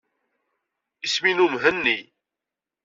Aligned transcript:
Isem-inu 1.05 1.47
Mhenni. 1.53 1.99